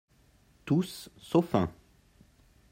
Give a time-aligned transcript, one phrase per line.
[0.65, 1.69] Tous, sauf un